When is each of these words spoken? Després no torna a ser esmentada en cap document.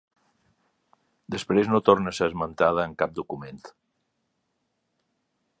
Després 1.35 1.69
no 1.73 1.81
torna 1.91 2.13
a 2.15 2.19
ser 2.21 2.29
esmentada 2.31 2.89
en 2.89 2.97
cap 3.05 3.15
document. 3.23 3.63